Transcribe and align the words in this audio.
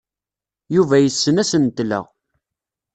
Yuba 0.75 0.95
yessen 0.99 1.41
asentel-a. 1.41 2.01